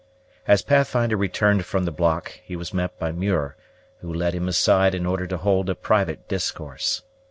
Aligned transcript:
As 0.47 0.63
Pathfinder 0.63 1.15
returned 1.15 1.63
from 1.63 1.85
the 1.85 1.91
block, 1.91 2.39
he 2.43 2.55
was 2.55 2.73
met 2.73 2.97
by 2.97 3.11
Muir, 3.11 3.55
who 3.99 4.11
led 4.11 4.33
him 4.33 4.47
aside 4.47 4.95
in 4.95 5.05
order 5.05 5.27
to 5.27 5.37
hold 5.37 5.69
a 5.69 5.75
private 5.75 6.27
discourse. 6.27 7.03